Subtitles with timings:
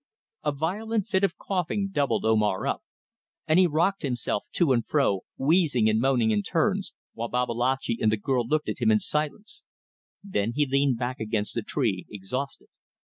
[0.43, 2.81] A violent fit of coughing doubled Omar up,
[3.47, 8.11] and he rocked himself to and fro, wheezing and moaning in turns, while Babalatchi and
[8.11, 9.61] the girl looked at him in silence.
[10.23, 12.69] Then he leaned back against the tree, exhausted.